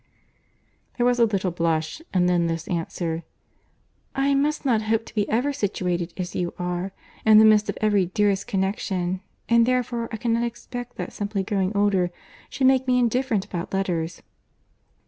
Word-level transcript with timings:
There 0.97 1.05
was 1.05 1.19
a 1.19 1.25
little 1.25 1.51
blush, 1.51 2.01
and 2.11 2.27
then 2.27 2.47
this 2.47 2.67
answer, 2.67 3.21
"I 4.15 4.33
must 4.33 4.65
not 4.65 4.81
hope 4.81 5.05
to 5.05 5.13
be 5.13 5.29
ever 5.29 5.53
situated 5.53 6.11
as 6.17 6.35
you 6.35 6.55
are, 6.57 6.91
in 7.23 7.37
the 7.37 7.45
midst 7.45 7.69
of 7.69 7.77
every 7.81 8.07
dearest 8.07 8.47
connexion, 8.47 9.21
and 9.47 9.67
therefore 9.67 10.09
I 10.11 10.17
cannot 10.17 10.41
expect 10.43 10.95
that 10.95 11.13
simply 11.13 11.43
growing 11.43 11.77
older 11.77 12.09
should 12.49 12.65
make 12.65 12.87
me 12.87 12.97
indifferent 12.97 13.45
about 13.45 13.75
letters." 13.75 14.23